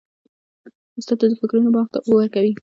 [0.97, 2.51] استاد د فکرونو باغ ته اوبه ورکوي.